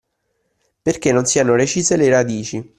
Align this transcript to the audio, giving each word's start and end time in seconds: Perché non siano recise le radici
Perché 0.81 1.11
non 1.11 1.25
siano 1.27 1.53
recise 1.53 1.95
le 1.95 2.09
radici 2.09 2.69